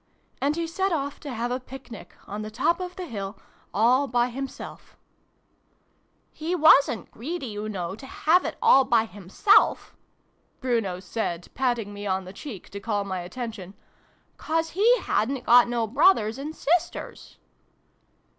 [0.41, 3.37] And he set off to have a Picnic, on the top of the hill,
[3.71, 4.97] all by himself"
[6.41, 9.95] He wasn't greedy, oo know, to have it all by himself,"
[10.59, 12.71] Bruno said, patting me on the xiv] BRUNO'S PICNIC.
[12.71, 13.73] 225 cheek to call my attention;"
[14.37, 17.37] 'cause he hadn't got no brothers and sisters."